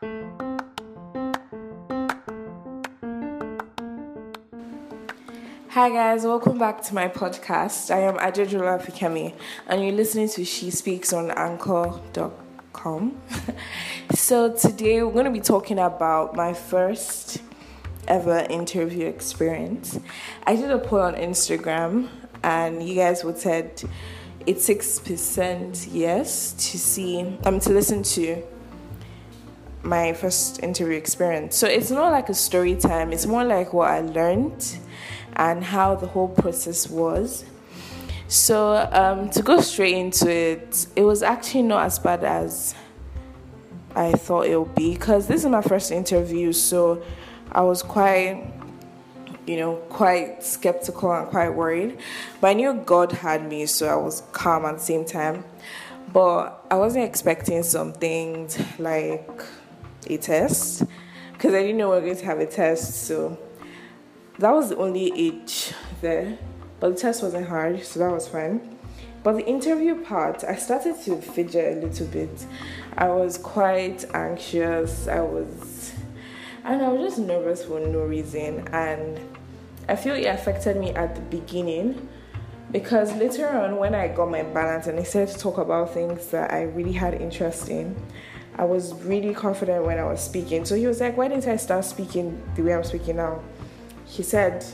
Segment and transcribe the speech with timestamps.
[0.00, 0.10] Hi
[5.90, 7.92] guys, welcome back to my podcast.
[7.92, 9.34] I am Adejola Fikemi
[9.66, 13.20] and you're listening to She Speaks on Anchor.com.
[14.14, 17.42] so today we're going to be talking about my first
[18.06, 19.98] ever interview experience.
[20.46, 22.08] I did a poll on Instagram
[22.44, 23.82] and you guys would said
[24.46, 28.44] it's six percent yes to see mean to listen to
[29.88, 31.56] my first interview experience.
[31.56, 34.78] So it's not like a story time, it's more like what I learned
[35.36, 37.44] and how the whole process was.
[38.28, 42.74] So, um, to go straight into it, it was actually not as bad as
[43.96, 47.02] I thought it would be because this is my first interview, so
[47.50, 48.52] I was quite,
[49.46, 51.98] you know, quite skeptical and quite worried.
[52.40, 55.44] But I knew God had me, so I was calm at the same time.
[56.12, 59.42] But I wasn't expecting something like
[60.08, 60.84] a test
[61.32, 63.38] because I didn't know we were going to have a test, so
[64.38, 66.36] that was the only age there,
[66.80, 68.78] but the test wasn't hard, so that was fine.
[69.22, 72.46] But the interview part, I started to fidget a little bit.
[72.96, 75.08] I was quite anxious.
[75.08, 75.92] I was,
[76.64, 78.66] and I was just nervous for no reason.
[78.68, 79.20] And
[79.88, 82.08] I feel it affected me at the beginning
[82.70, 86.28] because later on, when I got my balance and I started to talk about things
[86.28, 87.96] that I really had interest in,
[88.58, 90.64] I was really confident when I was speaking.
[90.64, 93.40] So he was like, Why didn't I start speaking the way I'm speaking now?
[94.08, 94.64] he said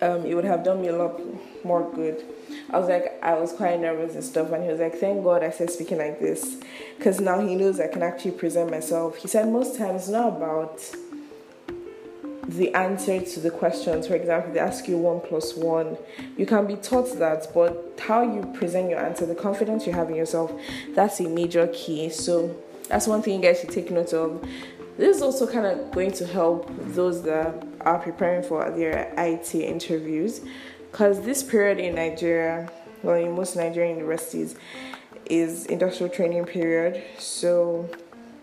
[0.00, 1.20] um, it would have done me a lot
[1.64, 2.24] more good.
[2.70, 5.44] I was like, I was quite nervous and stuff, and he was like, Thank God
[5.44, 6.56] I said speaking like this,
[6.98, 9.16] because now he knows I can actually present myself.
[9.16, 10.80] He said, Most times it's not about
[12.56, 14.06] the answer to the questions.
[14.06, 15.96] For example, they ask you one plus one,
[16.36, 20.10] you can be taught that, but how you present your answer, the confidence you have
[20.10, 20.52] in yourself,
[20.94, 22.10] that's a major key.
[22.10, 22.54] So,
[22.88, 24.46] that's one thing you guys should take note of.
[24.98, 29.54] This is also kind of going to help those that are preparing for their IT
[29.54, 30.42] interviews
[30.90, 32.70] because this period in Nigeria,
[33.02, 34.54] well, in most Nigerian universities,
[35.24, 37.02] is industrial training period.
[37.18, 37.88] So,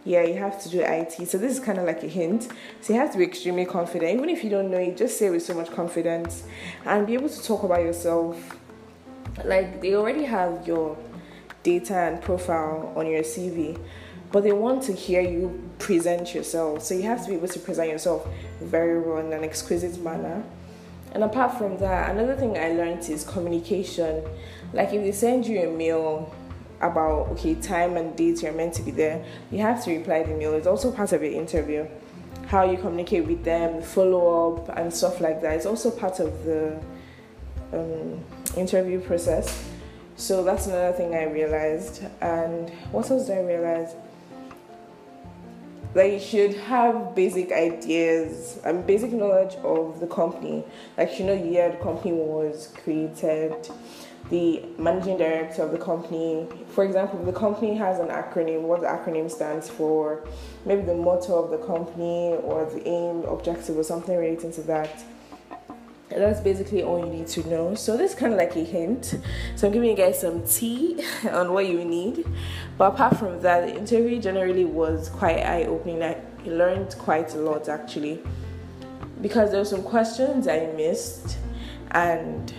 [0.05, 1.27] yeah, you have to do IT.
[1.27, 2.47] So, this is kind of like a hint.
[2.81, 4.17] So, you have to be extremely confident.
[4.17, 6.43] Even if you don't know it, just say it with so much confidence
[6.85, 8.57] and be able to talk about yourself.
[9.43, 10.97] Like, they already have your
[11.63, 13.77] data and profile on your CV
[14.31, 16.83] but they want to hear you present yourself.
[16.83, 18.27] So you have to be able to present yourself
[18.61, 20.43] very well in an exquisite manner.
[21.13, 24.23] And apart from that, another thing I learned is communication.
[24.73, 26.33] Like if they send you a mail
[26.81, 30.33] about okay time and date you're meant to be there, you have to reply the
[30.33, 30.53] mail.
[30.53, 31.87] It's also part of your interview.
[32.47, 35.55] How you communicate with them, follow up, and stuff like that.
[35.55, 36.79] It's also part of the
[37.73, 38.23] um,
[38.57, 39.69] interview process.
[40.15, 42.03] So that's another thing I realized.
[42.21, 43.93] And what else did I realize?
[45.95, 50.63] like you should have basic ideas and basic knowledge of the company.
[50.97, 53.69] Like you know, year the company was created,
[54.29, 56.47] the managing director of the company.
[56.69, 60.27] For example, the company has an acronym, what the acronym stands for,
[60.65, 65.03] maybe the motto of the company or the aim, objective, or something relating to that.
[66.11, 67.75] And that's basically all you need to know.
[67.75, 69.15] So this is kind of like a hint.
[69.55, 72.25] So I'm giving you guys some tea on what you need.
[72.77, 76.03] But apart from that, the interview generally was quite eye-opening.
[76.03, 78.21] I learned quite a lot actually,
[79.21, 81.37] because there were some questions I missed,
[81.91, 82.53] and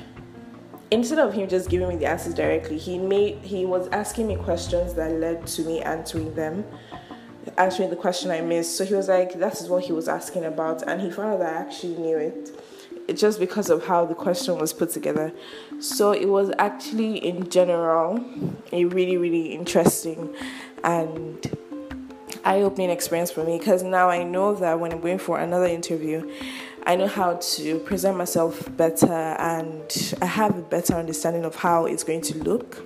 [0.91, 4.37] instead of him just giving me the answers directly, he made he was asking me
[4.37, 6.65] questions that led to me answering them
[7.56, 8.77] answering the question I missed.
[8.77, 10.83] So he was like, that is what he was asking about.
[10.83, 12.51] And he found out that I actually knew it
[13.17, 15.33] just because of how the question was put together.
[15.81, 18.25] So it was actually, in general,
[18.72, 20.34] a really, really interesting
[20.84, 21.57] and
[22.45, 25.67] eye opening experience for me because now I know that when I'm going for another
[25.67, 26.31] interview,
[26.91, 31.87] I know how to present myself better and I have a better understanding of how
[31.87, 32.84] it's going to look.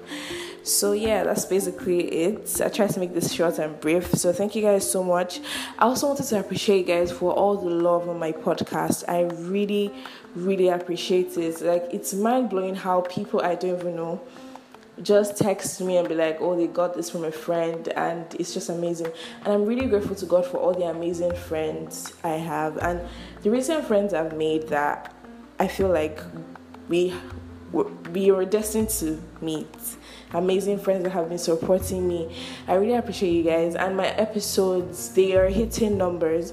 [0.62, 2.60] So yeah, that's basically it.
[2.62, 4.12] I tried to make this short and brief.
[4.12, 5.40] So thank you guys so much.
[5.78, 9.04] I also wanted to appreciate you guys for all the love on my podcast.
[9.08, 9.90] I really,
[10.34, 11.62] really appreciate it.
[11.62, 14.20] Like it's mind blowing how people I don't even know
[15.02, 18.54] just text me and be like, oh, they got this from a friend, and it's
[18.54, 19.08] just amazing.
[19.44, 23.00] And I'm really grateful to God for all the amazing friends I have, and
[23.42, 25.14] the recent friends I've made that
[25.58, 26.20] I feel like
[26.88, 27.14] we
[28.12, 29.66] we were destined to meet
[30.32, 32.36] amazing friends that have been supporting me.
[32.68, 33.74] I really appreciate you guys.
[33.74, 36.52] And my episodes, they are hitting numbers.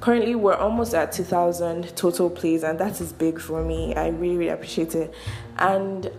[0.00, 3.94] Currently, we're almost at 2,000 total plays, and that is big for me.
[3.94, 5.12] I really, really appreciate it.
[5.58, 6.10] And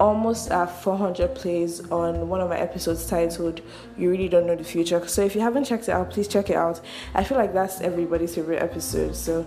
[0.00, 3.60] almost at 400 plays on one of my episodes titled
[3.96, 5.06] You Really Don't Know the Future.
[5.06, 6.80] So if you haven't checked it out, please check it out.
[7.14, 9.14] I feel like that's everybody's favorite episode.
[9.16, 9.46] So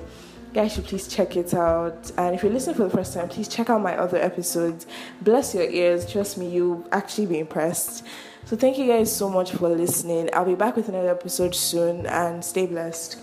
[0.54, 3.48] guys should please check it out and if you're listening for the first time please
[3.48, 4.88] check out my other episodes
[5.22, 8.04] bless your ears trust me you'll actually be impressed
[8.46, 12.06] so thank you guys so much for listening i'll be back with another episode soon
[12.08, 13.20] and stay blessed